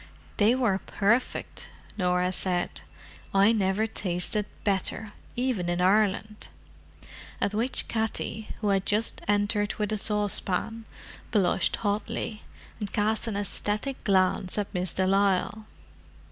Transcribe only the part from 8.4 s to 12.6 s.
who had just entered with a saucepan, blushed hotly,